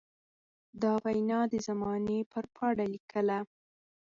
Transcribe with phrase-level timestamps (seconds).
[0.81, 3.39] دا وينا د زمانې پر پاڼه ليکله.